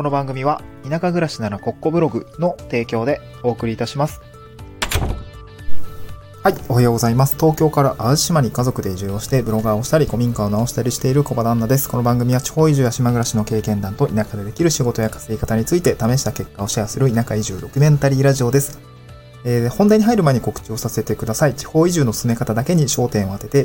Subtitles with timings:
[0.00, 4.22] この番組は田舎暮らしならコッコブログの提供でお送りいたします。
[6.42, 7.36] はい、おはようございます。
[7.36, 11.86] 東京から淡路島に家族で移住をしてブロガーをしたり古民家を直したりしている小場旦那です。
[11.86, 18.80] この番組は地方移住や島暮らしの経験談と田舎でできる仕事や稼ぎ方について試した結果をシェアする田舎移住ドキュメンタリーラジオです。
[19.44, 21.54] えー本題に入る前に告知をさせてください。
[21.54, 23.64] 地方移住の進め方だけに焦点を当てて、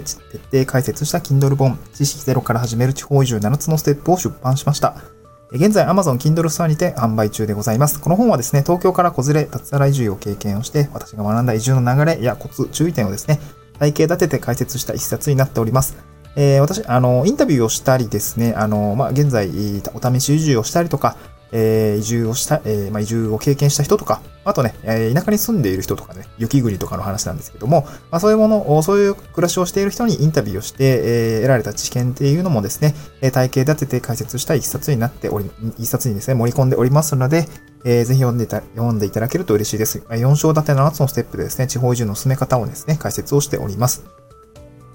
[0.51, 5.14] 徹底解説した Kindle 本、知識ゼロから始める地方移住7つのステップを出版しました。
[5.55, 8.01] 現在 Amazon Kindle ストアにて販売中でございます。
[8.01, 13.39] この本はですね、東京から子連れ、脱サラ移住を経験をして、私が学んだ移住の流れやコツ、注意点をですね、
[13.79, 15.95] 体系立てて解説した一冊になっております。
[16.35, 19.49] えー私、あの、インタビューをしたりですね、あの、まあ、現在、
[19.93, 21.15] お試し移住をしたりとか、
[21.55, 37.47] え移住をした、えーまあ、移住を経験した人とか、あとね、え田舎に住んでいる人とかね、雪国とかの話なんですけども、ま、そういうものを、そういう暮らしをしている人にインタビューをして、え得られた知見っていうのもですね、え体系立てて解説した一冊になっており、一冊にですね、盛り込んでおりますので、
[37.85, 40.03] えーぜひ読んでいた、読んでいただけると嬉しいです。
[40.09, 44.03] ま4章立て7つのステップでですね、地方移住の進め方をですね、解説をしております。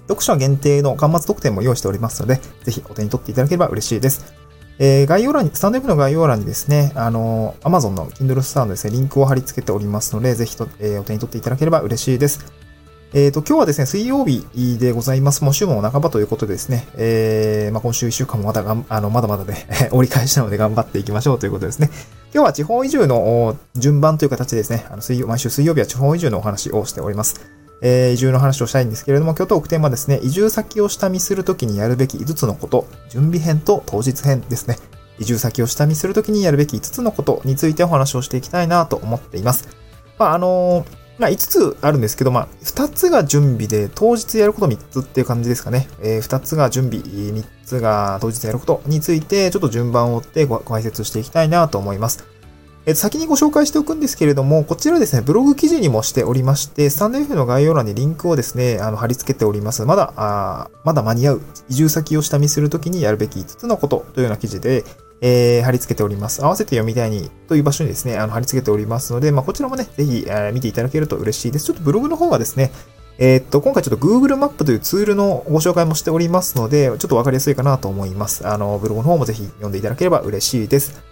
[0.07, 4.33] 読者限定の端末特典も用意しておりますので、ぜひお手に取っていただければ嬉しいです。
[4.79, 12.61] えー概要欄に、スタンド F の概要欄にですね、あの、Amazon の Kindle スターのですね、リンクを貼り付けておりますので、ぜひと、えーお手に取っていただければ嬉しいです。
[13.13, 14.45] えっ、と、今日はですね、水曜日
[14.79, 15.43] でございます。
[15.43, 21.89] もう週も半ばということでですね、えーまあ、今週1週間もまだがん、あの、まだまだね、 折り返しなので頑張っていきましょうということですね。
[22.33, 27.60] 今日は地方移住の順番という形でですね、あの水曜毎週水曜日は地方移住のお話をしております。
[27.81, 34.77] えー移住の話をしたいんですけれども、今日トークテーマですね、移住先を下見するときにやるべき5つのこと、準備編と当日編ですね。
[35.19, 39.67] 移住先を下見するときにやるべき5つのことについてお話をしていきたいなと思っています。
[40.17, 45.87] まあ、あのーまあ、5つあるんですけど、まあ、2つが準備で、当日やること3つっていう感じですかね。
[46.01, 52.23] えー2つが準備、3つが当日やることについて、ちょっと順番を追ってごご解説していきたいなと思います。
[52.85, 59.85] えー先にご紹介しておくんですけれども、こちらですね、ブログ記事にもしておりまして、スタンド F の概要欄にリンクをですね、あの貼り付けております。
[59.85, 61.41] まだ、あまだ間に合う。
[61.69, 64.83] 移住先を下見するときにやるべき5つのことというような記事で、
[65.21, 66.43] えー貼り付けております。
[66.43, 71.65] 合わせて読みたいにという場所にですね、あの貼り付けておりますので、まあ、こちらもね、ぜひ、え見ていただけると嬉しいです。
[71.65, 72.71] ちょっとブログの方はですね、
[73.19, 78.47] えーっと、今回ちょっと Google マップというツールのご紹介もしておりますので、ちょっとわかりやすいかなと思います。
[78.47, 81.10] あの、ブログの方もぜひ読んでいただければ嬉しいです。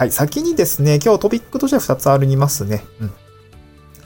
[0.00, 2.86] はい、先にですね、今日トピックとしては2つありますね。
[3.02, 3.12] うん。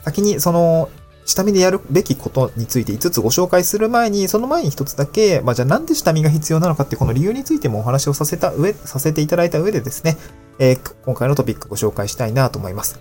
[0.03, 0.89] 先に、その、
[1.23, 10.17] 下見でやるべきことについて5つご紹介する前に、その前に1つだけ、まあ、じゃあなんで下見が必要なのかってこの理由についてもお話をさせた上、させていただいた上でですね、
[10.59, 12.99] えー今回のトピックご紹介したいなと思います。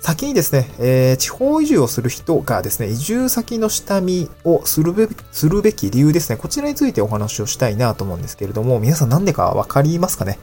[0.00, 10.38] 先にですね、えー地方移住をする人がですね、移住先の下見をするべきするべき理由ですね、こちらについてお話をしたいなと思うんですけれども、皆さんなんでかわかりますかね？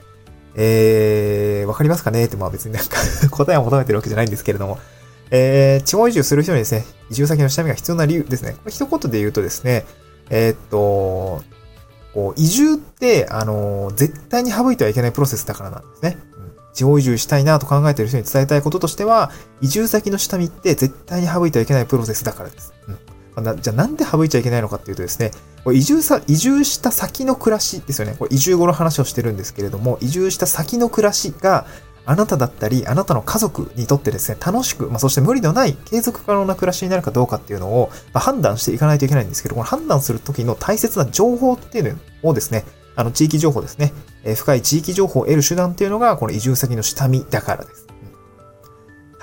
[0.56, 2.26] えー、わかりますかね？
[2.26, 2.98] って、まあ別になんか
[3.32, 4.78] 答えを求めてるわけじゃないんですけれども、
[5.32, 8.52] えー、地方移住する人にですね、移住先の下見が必要な理由ですね。
[8.54, 9.86] これ一言で言うとですね、
[10.30, 11.44] えーっと、
[12.14, 16.18] こう、移住って、あの、絶対に省いてはいけないプロセスだからなんですね。
[16.38, 16.44] うん
[16.74, 19.30] 地方移住したいなと考えている人に伝えたいこととしては、
[19.62, 22.74] 移住先の下見って絶対に省いてはいけないプロセスだからです。
[22.88, 22.98] うん
[23.62, 25.30] じゃあなんで省いちゃいけないのかっていうとですね、
[25.64, 28.16] これ移住さ、移住した先の暮らしですよね。
[28.20, 31.66] これ移住後の話をしてるんですけれども、移住した先の暮らしが、
[32.06, 43.94] あなただったり、あなたの家族にとってですね、楽しく、まあ、そして無理のない継続可能な暮らしになるかどうかっていうのを、まあ判断していかないといけないんですけど、この判断するときの大切な情報っていうのをですね、あの、地域情報ですね、
[44.24, 47.93] えー深い地域情報を得る手段っていうのが、この移住先の下見だからです。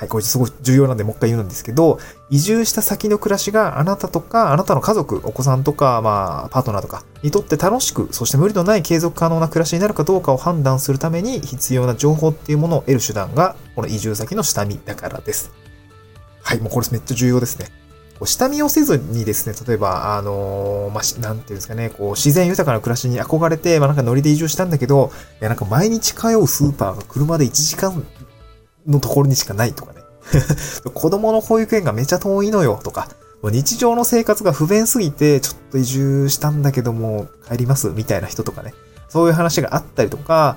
[0.00, 1.99] はい、これすごい重要なんで、もう一回言うんですけど、
[2.31, 15.53] 移住した先の暮らしがあなたとか、あなたの家族、お子さんとか、まあ、パートナーとかにとって楽しく、そして無理のない継続可能な暮らしになるかどうかを判断するために必要な情報っていうものを得る手段が、この移住先の下見だからです。
[16.41, 17.67] はい、もうこれめっちゃ重要ですね。
[18.25, 28.06] 下見をせずにですね、例えば、あのーまあ、なんていうんですかね、こう、自然豊かな暮らしに憧れて、まあ、なんかノリで移住したんだけど、いや、なんか毎日通うスーパーが車で1時間
[28.87, 30.00] のところにしかないとかね。
[30.94, 33.09] 子供の保育園がめちゃ遠いのよとか、
[33.43, 38.75] 日常の生活が不便すぎて、ちょっと移住したんだけども、帰りますみたいな人とかね。
[39.09, 40.56] そういう話があったりとか、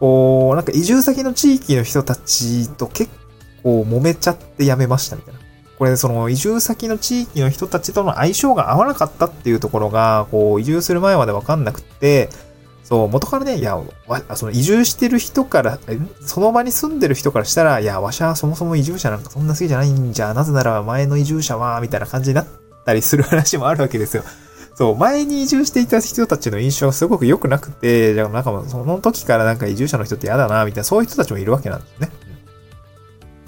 [0.00, 3.10] こう、なんか移住先の地域の人たちと結
[3.62, 5.40] 構揉めちゃって辞めましたみたいな。
[5.78, 12.28] これ、その移住先の地域の人たちとの相性が合わなかったっていうところが、こう、移住する前までわかんなくって、
[12.84, 13.76] そう、元からね、いや、
[14.06, 15.78] わその移住してる人から、
[16.20, 22.46] その場に住んでる人からしたら、いや、わしはそもそも移住者なんかそんな好きじゃないんじゃ、なぜなら前の移住者は、みたいな感じになっ
[22.84, 24.22] たりする話もあるわけですよ。
[24.74, 32.10] そう、前に移住していた人たちの印象がすごく良くなくて、じゃあなんかその時からなんか移住者の人って嫌だな、みたいな、そういう人たちもいるわけなんですね。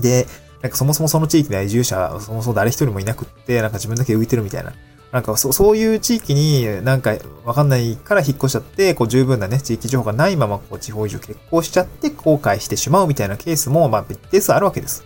[0.00, 0.26] で、
[0.62, 4.72] なんかそもそもその地域には移住者、そもそも誰一人もいなくって、なんか自分だけ浮いてるみたいな。
[5.16, 7.16] なんかそそういう地域になんか
[7.46, 15.04] わかんないから引っ越しちゃって、こう十分なね、地域情報がないままこう地方移住結婚しちゃって後悔してしまうみたいなケースも、まあ一定数あるわけです。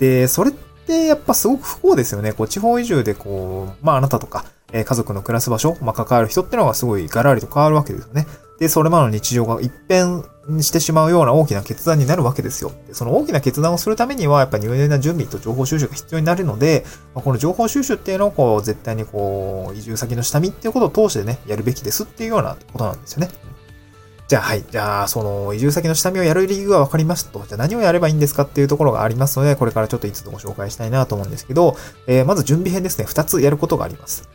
[0.00, 2.32] で、それってやっぱすごく不幸ですよね。
[2.32, 8.26] こう地方移住でこう、まああなたとか、え家族の暮らす場所、まあ関わる人ってのがすごいガラリと変わるわけですよね。
[8.60, 10.22] で、それまでの日常が一変
[10.62, 12.70] してしまうような大きな決断になるわけですよ。
[12.86, 16.84] でその大きな決断をするためには、やっぱ入念な準備と情報収集が必要になるので、
[17.14, 23.30] まあ、この情報収集っていうのを、こう、絶対にこう、移住先の下見っていうことを通してね、やるべきですっていうようなことなんですよね。
[24.28, 24.64] じゃあ、はい。
[24.70, 27.42] じゃあ、その、移住先の下見をやる理由は分かりますと。
[27.48, 33.06] じゃあ、何をやればいいんですかっていうところがありますので、これからちょっといつもご紹介したいなと思うんですけど、えー、まず準備編ですね。
[33.06, 34.28] 二つやることがあります。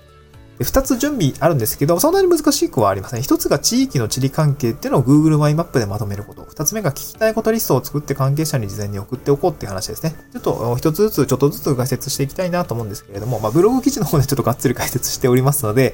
[0.60, 3.22] 二つ準備あるんですけど、そんなに難しくはありません。
[3.22, 6.46] 一つが地域の地理関係っていうのを Google マイマップでまとめること。
[6.46, 10.16] 二つ目が聞きたいことリストを作って関係者に事前に送っておこうっていう話ですね。
[10.31, 15.94] ちょっと一つずつ、ちょっとずつ解説していきたいなと思うんですけれども、まあ、ブログ記事の方でちょっとがっつり解説しておりますので、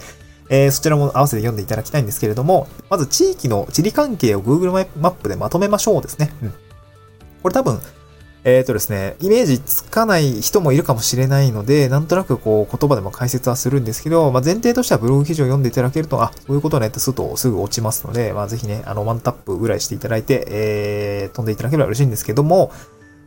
[0.50, 6.32] えー、そちらも合わせて読んでいただきたいんですけれども、まず地域の地理関係を Google マップでまとめましょうですね。
[6.44, 6.54] うん。
[7.42, 7.80] これ多分、
[8.44, 22.72] えっ、ー、とですね、イメージつかない人もいるかもしれないので、なんとなくこう言葉でも解説はするんですけど、まあ、前提としてはブログ記事を読んでいただけると、あ、そういうことねってするとすぐ落ちますので、まあ、ぜひね、あの、ワンタップぐらいしていただいて、えー、飛んでいただければ嬉しいんですけども、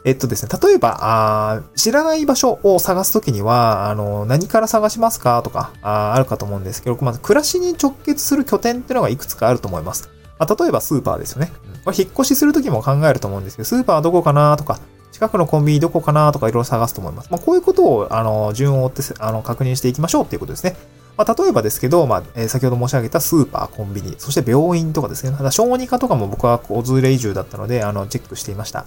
[0.05, 10.11] えっとですね、例えば、あ知らない場所を探すときには、あの、何から探しますかとかあ、あるかと思うんですけど、まず暮らしに直結する拠点っていうのがいくつかあると思います。
[10.38, 11.52] まあ、例えばスーパーですよね。
[11.84, 14.78] これ引っ越しするときも考えると思うんですけど、スーパーはどこかなとか、
[15.14, 17.31] 近くのコンビニどこかなとかいろいろ探すと思います。
[17.31, 20.75] まあ、こういうことを、あの、順を追って、あの、確認していきましょうっていうことですね。
[21.16, 25.37] まあ、例えばですけど、まあ、えー、先ほど申し上げたスーパー、コンビニ、そして病院とかですね。
[25.37, 28.87] ただ、小児科とかも僕は小連れ移住だったので、あの、チェックしていました。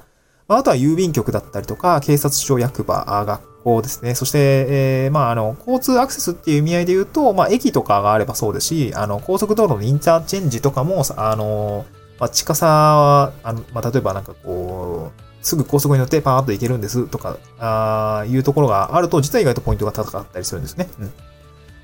[0.50, 4.14] まあ、あとは郵便局だったりとか、警察署、役場、学校ですね。
[4.14, 11.86] そして、えー、まあ、あの、交通アクセスっていう意味合いで言うと、まあ、駅とかがあればそうですし、あの、高速道路のインターチェンジとかも、あの、
[12.20, 20.90] まあ、近さは、あの、まあ、例えばなんかこう、すぐ高速に乗ってパーッと行けるんですとか、あいうところがあると、実は意外とポイントが高かったりするんですね。
[21.00, 21.14] うん。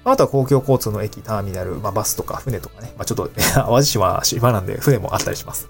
[0.03, 2.91] あとは公共交通の駅、ターミナル、まあ、バスとか船とかね。
[2.97, 5.69] まあ、ちょっと、 淡路島は島なんで船もあったりします。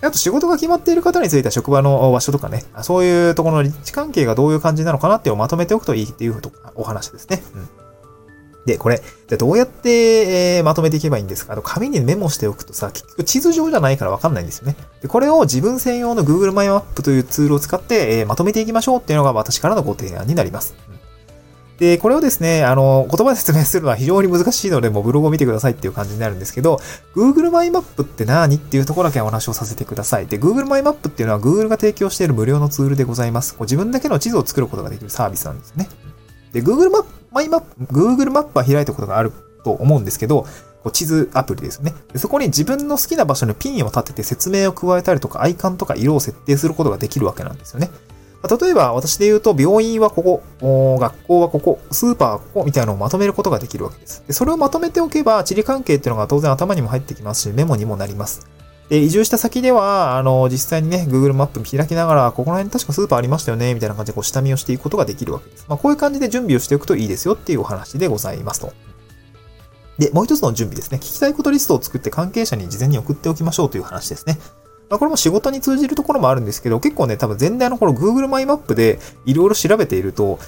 [0.00, 6.40] はい、あと仕事が決まっている方については職場の場所とかね、そういうところの立地関係がどういう感じなのかなっていうのをまとめておくといいっていう
[6.76, 7.42] お話ですね。
[7.54, 7.68] うん。
[8.66, 11.52] で、これ、じゃどうやって、えー、まとめていけばいいんですか？
[11.52, 14.76] あの、紙にメモしておくとさ、結局地図上じゃないからわかんないんですよね。
[15.00, 20.74] で、これを自分専用の Google マイマップというツールを使って、えー、まとめていきましょうっていうのが私からのご提案になります。
[21.78, 26.80] で、これをですね、あの、言葉で説明するのは非常に難しいので、もうブログを見てくださいっていう感じになるんですけど、
[27.14, 28.56] Google マイマップって何？
[28.56, 30.26] っていうところだけお話をさせてください。
[30.26, 33.52] で、Google マイマップっていうのは Google が提供している無料のツールでございます。
[33.54, 35.88] こう自分だけの地図を作ることができるサービスなんですね。
[36.54, 39.32] で、Google マップマイマップ、Google マップは開いたことがある
[39.64, 40.46] と思うんですけど、
[40.82, 42.18] こう地図アプリですねで。
[42.18, 47.90] そこに自分の好きな場所にピンを立てて説明を加えたりとか、アイコンとか色を設定することができるわけなんですよね。
[48.48, 50.22] 例えば、私で言うと、病院はこ
[50.60, 54.22] こ、学校はここ、スーパーはここ、みたいなのをまとめることができるわけです。
[54.26, 58.46] でそれをまとめておけば、地理関係っていうのが当然頭にも入ってきますし、メモにもなります。
[58.88, 65.66] で、移住した先では、あの、実際にね、Google マップ開きながら、ここら辺確かスーパーありましたよね、みたいな感じでこう下見をしていくことができるわけです。
[65.68, 68.72] まあ、こういう感じで準備をしておくといいですよっていうお話でございますと。
[69.98, 70.98] で、もう一つの準備ですね。
[70.98, 74.38] 聞きたいことリストを作って関係者に事前に送っておきましょうという話ですね。
[74.88, 80.38] まあ、これも仕事に通じるところもあるんですけど、結構ね、多分全体のこの Google マイマップでいろいろ調べていると、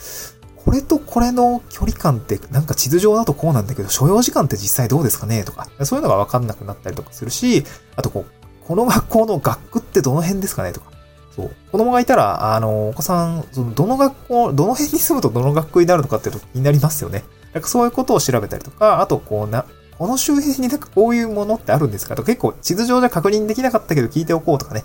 [0.68, 5.42] これとこれの距離感ってなんか地図上だとこうなんだけど、所要時間って実際どうですかね？
[5.42, 7.64] とか、そういうのがわかんなくなったりとかするし、
[7.96, 10.75] あとこう、この学校の学区ってどの辺ですかね？
[10.75, 10.92] とか。
[11.34, 11.50] そう。
[11.72, 17.25] 子供がいたら、あの、お子さん、その、どの学校、どの辺に住むとどの学区になるのかっていうと気になりますよね。
[17.54, 19.64] なんかそういうことを調べたりとか、あと、こうな、
[19.96, 22.14] この周辺になんかこういうものってあるんですか？
[22.14, 24.84] と結構地図上じゃ確認できなかったけど聞いておこうとかね。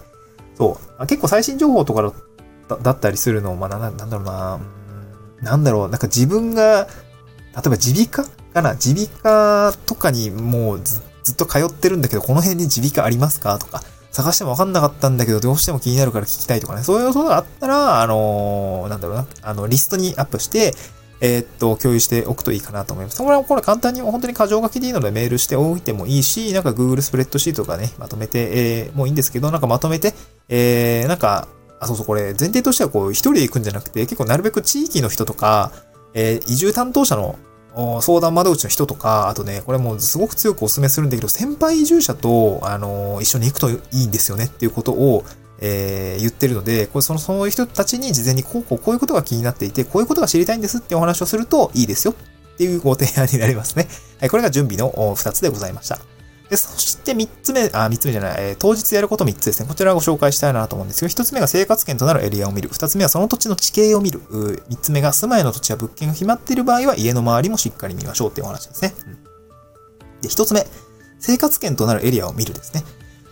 [0.58, 1.08] そう。
[1.08, 2.14] 結構最新情報とか
[2.82, 4.60] だったりするのを、まあ、な、なんだろうな、
[5.44, 6.88] なんだろう、なんか自分が、
[7.56, 8.24] 例えば耳鼻科
[8.54, 8.74] かな？
[8.74, 11.02] 耳鼻科とかにもうず
[11.34, 13.60] っと通ってるんだけど、この辺に耳鼻科ありますか？
[13.60, 20.74] とか、探してもわかんなかったんだけど、どうしても気になるから聞きたいとかね、そういうことがあったら、あのー、なんだろうな、あの、リストにアップして、
[21.22, 23.18] えー、っと、共有しておくといいかなと思います。
[23.18, 30.14] これは、これ簡単に本当に箇条書きでいいのでメールしておいてもいいし、なんか Google スプレッドシートとかね、まとめて、えー、もういいんですけど、なんかまとめて、
[30.50, 31.48] えー、なんか、
[31.84, 35.72] あ、そうそう、これ前提としてはこう、一人で行くんじゃなくて、結構なるべく地域の人とか、
[36.14, 37.38] えー、移住担当者の
[38.02, 45.24] 相談窓口の人とか、あとね、これもすごく強くお勧めするんだけど、先輩移住者と、あの、一緒に行くといいんですよねっていうことを、
[45.60, 53.88] えー、言ってるので、これその、そういう人たちに事前にこうこうこういうことが気になっていて、こういうことが知りたいんですってお話をするといいですよっていうご提案になりますね。
[54.20, 56.00] はい、これが準備の2つでございました。
[56.54, 59.68] で、そして3つ目、あ、3つ目じゃない、えー、当日やること3つですね。
[59.68, 62.70] こちらをご紹介したいなと思うんですけど、1つ目が生活圏となるエリアを見る。
[62.70, 64.22] 2つ目はその土地の地形を見る。
[64.22, 68.94] 3つ目が住まいの土地や物件が決まっている場合は家の周りもしっかり見ましょうっていうお話ですね。
[69.08, 70.68] うん、で、1つ目、
[71.18, 72.84] 生活圏となるエリアを見るですね。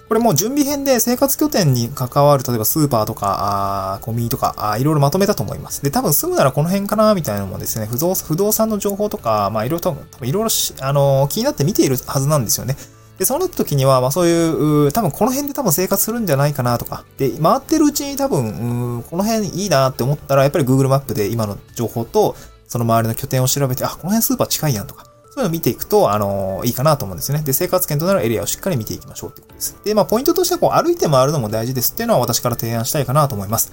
[0.07, 5.83] これもう準備編で生活拠点に関わる、例えばスーパーとか、あコンビニとかあ、いろいろまとめたと思います。
[5.83, 10.49] で、多分住むならこの辺かな、みたいなのもですね、不動不動産の情報とか、まあいろいろ、多分いろいろ
[10.81, 12.75] あの気になって見ているはずなんですよね。
[13.17, 22.35] で、そうなった時には、まあそういう、多分この辺で多分生活するんじゃないかなとか、で、回ってるうちに多分、この辺いいなって思ったら、やっぱり Google マップで今の情報と、
[22.67, 27.43] その周りの拠点を調べて、あ、この辺スーパー近いやんとか、そういうのを見ていくと、あのー、いいかなと思うんですよね。
[27.43, 29.77] で、生活圏となるエリアをしっかり見ていきましょうってことです。
[29.83, 33.71] で、まあ、ポイントとしては、こう、歩いて回るのも大事ですっていうのは私から提案したいかなと思います。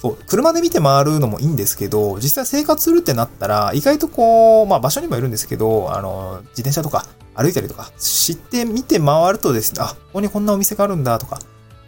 [0.00, 11.38] そう、車で見て回るのもいいんですけど、実際生活するってなったら、意外とこう、まあ、場所にもよるんですけど、あの、自転車とか歩いたりとか、知ってみて回るとですね、あ、ここにこんなお店があるんだとか、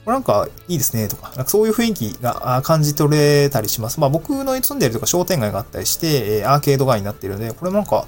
[0.04, 4.00] これなんかいいですねとか、なんかそういう雰囲気が感じ取れたりします。
[4.00, 8.06] まあ僕の住んでるとか商店街があったりして、アーケード街になってるので、これもなんか、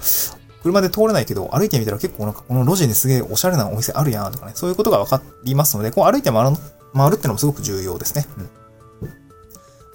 [0.63, 6.57] 車で通れないけど、歩いてみたら結構なんかこの路地にすげえおしゃれなお店あるやんとかね、そういうことが分かりますので、こう歩いて回る
[6.95, 8.27] 回るってのもすごく重要ですね。
[8.37, 8.51] うん。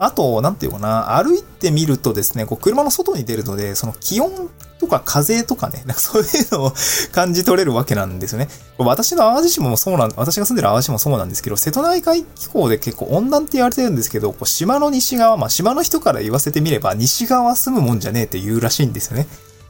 [0.03, 6.73] あと、なんていうかな、歩いてみるとですね、こう車の外に出るので、その気温とか風とかね、なんかそういうのを
[7.11, 8.47] 感じ取れるわけなんですよね。
[8.79, 19.27] 私の淡路島もそうなん、私が住んでる淡路島もそうなんですけど、瀬戸内海気候で結構温暖って言われてるんですけど、こう島の西側、まあ島の人から言わせてみれば、西側住むもんじゃねえって言うらしいんですよね。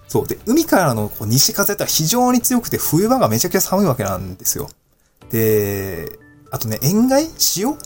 [0.07, 0.27] そう。
[0.27, 4.69] で、海からのこう西風って非常に強くて、冬場がめちゃくちゃ寒いわけなんですよ。
[5.29, 6.17] で、
[6.51, 7.27] あとね、塩害？
[7.57, 7.77] 塩？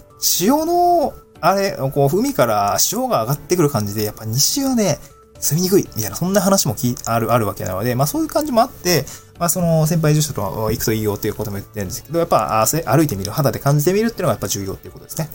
[0.41, 4.99] 塩の、あれ、こう、海から潮が上がってくる感じで、やっぱ西はね、
[5.39, 9.05] 住みにくい、みたいな、そんな話もきある、あるわけなので、まあそういう感じもあって、
[9.37, 15.29] まあその先輩住者と行くといいよっていうことも言ってるんですけど、やっぱ歩いてみる、肌で感じてみるっていうのがやっぱ重要っていうことですね。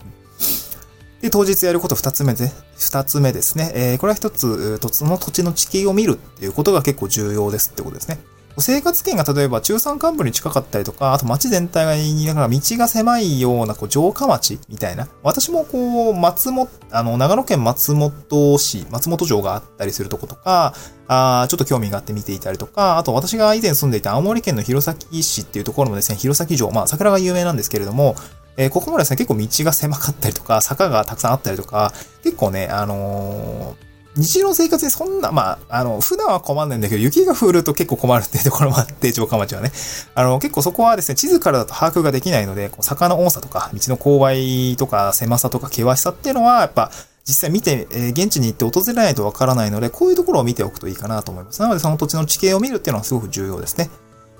[1.20, 3.72] で、当日やること二つ目で、二つ目ですね。
[3.74, 8.18] えー、これは一つ、その土地の地形を見るっていうことが結構重要ですってことですね。
[8.58, 15.08] 生活圏が例えば中山間部に近かったりとか、あと街全体に、だから道が狭いような、こう、城下町みたいな。
[15.22, 20.74] 私もこう、松本、あの、長野県松本市、松本城があったりするとことか、
[21.08, 28.14] あちょっと興味があって見ていたりとか、あと私が以前住んでいた青森県の弘前市っていうところのですね、弘前城、まあ桜が有名なんですけれども、
[28.56, 31.92] えー、ここまでですね、結構道が狭かったりとか、坂がたくさんあったりとか、
[32.22, 39.70] 結構ね、あのー日常の生活にそんな、まあ、あの、普段は困んないんだけど、雪が降ると結構困るっていうところもあって、 城下町はね。
[40.14, 46.90] あの、結構そこはですね、地図からだと把握ができないので、こう坂の多さとか、道の勾配とか、狭さとか、険しさっていうのは、やっぱ、
[47.24, 51.60] 実際見て、え、現地に行って訪れないとわからないので、こういうところを見ておくといいかなと思います。
[51.60, 53.90] なので、その土地の地形を見るっていうのはすごく重要ですね。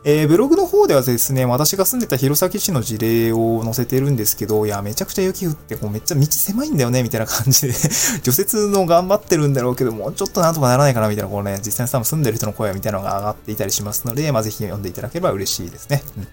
[0.02, 7.74] えー、ブログの方ではですね、私が住んでた弘前市の事例を載せてるんですけど、いや、めちゃくちゃ雪降って、こうめっちゃ道狭いんだよね、みたいな感じで
[8.24, 16.02] 除雪の頑張ってるんだろうけど、もうちょっとなんとかならないかな、みたいな、こうね、実際に多分住んでる人の声みたいなのが上がっていたりしますので、まあ、ぜひ読んでいただければ嬉しいですね。
[16.16, 16.28] うん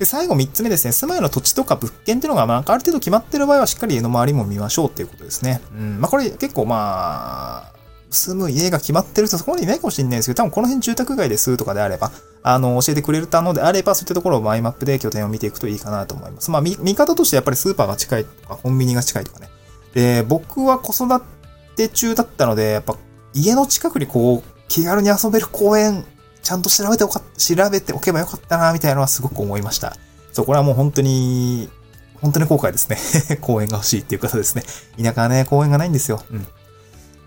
[0.00, 0.92] で、最後3つ目ですね。
[0.92, 5.60] 住まいの土地とか物件っていうのが、まあ、ある程度決まってる場合は、しっかり家の周りも見ましょうっていうことですね。
[5.76, 6.00] うん。
[6.00, 7.79] まあ、これ結構まあ、
[8.10, 12.10] 住む家が決まってる人そこまでいないかもしれないですけど、多分この辺住宅街ですとかであれば、
[12.42, 16.50] あの、教えてくれるたのであれば、そういったところをマイマップで拠点を見ていくといいかなと思います。
[16.50, 19.48] まあ、見、方としてやっぱりスーパーが近いとか、コンビニが近いとかね。
[19.94, 21.22] で、僕は子育
[21.76, 22.96] て中だったので、やっぱ
[23.34, 26.04] 家の近くにこう、気軽に遊べる公園、
[26.42, 29.96] ちゃんと調べておか、調べておけばよかったな、みたいなのはすごく思いました。
[30.32, 31.68] そう、これはもう本当に、
[32.20, 33.38] 本当に後悔ですね。
[33.40, 34.62] 公園が欲しいっていう方ですね。
[35.02, 36.22] 田舎はね、公園がないんですよ。
[36.30, 36.46] うん。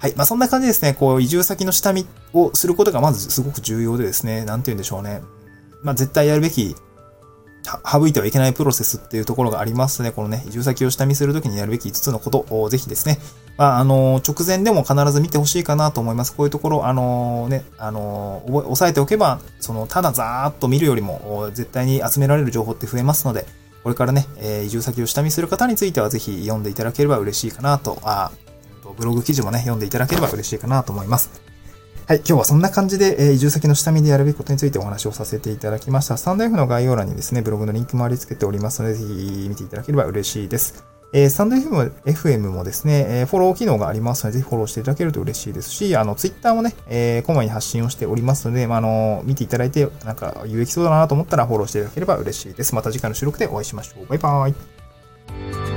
[0.04, 0.14] はい。
[0.18, 0.94] まあ、そんな感じですね。
[0.94, 5.22] こう、移住先の下見をすることがまずすごく重要でですね、なんて言うんでしょうね。
[5.82, 6.76] まあ、絶対やるべき、
[7.90, 10.12] 省いてはいけないプロセスっていうところがありますね。
[10.12, 13.18] このね、移住先を下見するときにやるべき5つのことをぜひですね、
[13.58, 16.36] まあ、あの、直前でも必ず見てほしいかなと思います。
[16.36, 23.46] こういうところ、あのね、あの、押さえておけば、その、ただざーっと見るよりも、絶対に集められる情報って増えますので、
[23.84, 28.32] これからね、え、移住先を下見する方についてはぜひ読んでいただければ嬉しいかなと、あ
[28.98, 31.42] ブログ記事もね、読んでいただければ嬉しいかなと思います。
[32.06, 36.18] はい、今日はそんな感じで、えー、移住先の下見でやるべきことについてお話をさせていただきました。
[36.18, 40.84] スタンド F の概要欄にですね、ブログのリンクもあり付けておりますので、ぜひ見ていただければ嬉しいです。
[41.14, 52.76] えー、スタンド FM, FM もですね、えー、フォロー機能がありますので、ぜひフォローしていただけると嬉しいですし、あの、ツイッターもね、えー、こまに発信をしておりますので、まあ、あの、見ていただいて、なんか有益そうだなと思ったらフォローしていただければ嬉しいです。
[52.76, 54.08] また次回の収録でお会いしましょう。
[54.08, 55.73] バイバーイ。